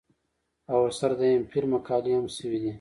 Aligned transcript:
او 0.71 0.77
ورسره 0.87 1.13
د 1.19 1.21
ايم 1.29 1.43
فل 1.51 1.65
مقالې 1.75 2.11
هم 2.17 2.25
شوې 2.37 2.57
دي 2.61 2.69